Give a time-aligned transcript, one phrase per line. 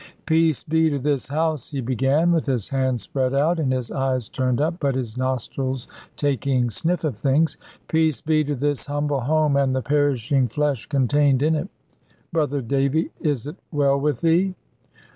[0.25, 4.29] "Peace be to this house," he began, with his hands spread out, and his eyes
[4.29, 7.55] turned up, but his nostrils taking sniff of things:
[7.87, 11.69] "peace be to this humble home, and the perishing flesh contained in it!
[12.33, 14.55] Brother Davy, is it well with thee?"